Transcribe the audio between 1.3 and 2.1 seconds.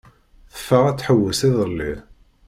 iḍelli.